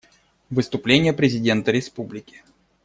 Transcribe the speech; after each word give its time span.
Выступление 0.49 1.13
президента 1.13 1.69
Республики. 1.71 2.41